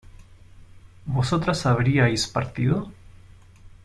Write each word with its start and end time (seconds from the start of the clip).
¿vosotras 1.05 1.63
habríais 1.67 2.25
partido? 2.27 2.91